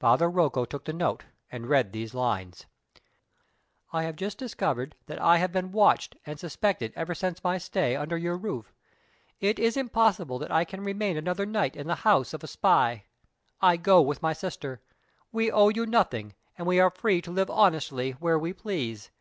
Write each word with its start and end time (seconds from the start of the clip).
Father 0.00 0.28
Rocco 0.28 0.64
took 0.64 0.86
the 0.86 0.92
note, 0.92 1.22
and 1.52 1.68
read 1.68 1.92
these 1.92 2.12
lines: 2.12 2.66
"I 3.92 4.02
have 4.02 4.16
just 4.16 4.36
discovered 4.36 4.96
that 5.06 5.22
I 5.22 5.36
have 5.38 5.52
been 5.52 5.70
watched 5.70 6.16
and 6.26 6.36
suspected 6.36 6.92
ever 6.96 7.14
since 7.14 7.44
my 7.44 7.58
stay 7.58 7.94
under 7.94 8.18
your 8.18 8.36
roof. 8.36 8.74
It 9.38 9.60
is 9.60 9.76
impossible 9.76 10.36
that 10.40 10.50
I 10.50 10.64
can 10.64 10.80
remain 10.82 11.16
another 11.16 11.46
night 11.46 11.76
in 11.76 11.86
the 11.86 11.94
house 12.02 12.34
of 12.34 12.42
a 12.42 12.48
spy. 12.48 13.04
I 13.60 13.76
go 13.76 14.02
with 14.02 14.20
my 14.20 14.32
sister. 14.32 14.82
We 15.30 15.48
owe 15.48 15.68
you 15.68 15.86
nothing, 15.86 16.34
and 16.56 16.66
we 16.66 16.80
are 16.80 16.90
free 16.90 17.22
to 17.22 17.30
live 17.30 17.48
honestly 17.48 18.10
where 18.10 18.36
we 18.36 18.52
please. 18.52 19.12